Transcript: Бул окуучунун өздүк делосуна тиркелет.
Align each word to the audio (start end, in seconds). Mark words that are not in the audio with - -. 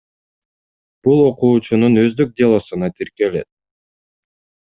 Бул 1.07 1.19
окуучунун 1.25 1.99
өздүк 2.05 2.33
делосуна 2.41 2.91
тиркелет. 3.01 3.49